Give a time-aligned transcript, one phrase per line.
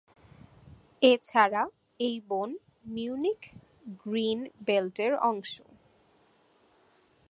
[1.01, 1.61] এছাড়া
[1.99, 2.49] এই বন
[2.85, 3.41] মিউনিখ
[4.03, 5.51] গ্রিন বেল্টের অংশ।